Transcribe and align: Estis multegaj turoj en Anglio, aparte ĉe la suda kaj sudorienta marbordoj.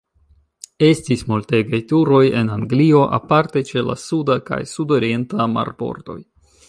Estis 0.85 1.19
multegaj 1.31 1.81
turoj 1.91 2.23
en 2.39 2.49
Anglio, 2.55 3.03
aparte 3.19 3.63
ĉe 3.71 3.85
la 3.91 3.97
suda 4.07 4.39
kaj 4.49 4.61
sudorienta 4.73 5.49
marbordoj. 5.59 6.19